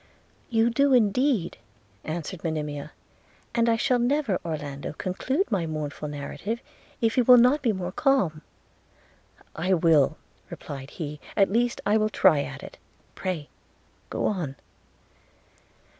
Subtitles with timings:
[0.49, 1.59] 'You do, indeed,'
[2.03, 2.91] answered Monimia;
[3.53, 6.59] 'and I shall never, Orlando, conclude my mournful narrative,
[7.01, 8.41] if you will not be more calm.'
[9.55, 10.17] 'I will,'
[10.49, 12.79] replied he; 'at least I will try at it–
[13.13, 13.47] Pray
[14.09, 14.55] go on.'